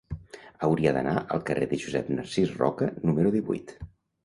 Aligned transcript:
Hauria 0.67 0.93
d'anar 0.95 1.13
al 1.35 1.43
carrer 1.51 1.69
de 1.75 1.79
Josep 1.85 2.11
Narcís 2.15 2.57
Roca 2.65 2.91
número 3.07 3.37
divuit. 3.39 3.79